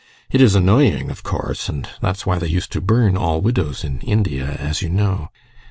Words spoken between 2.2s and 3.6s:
why they used to burn all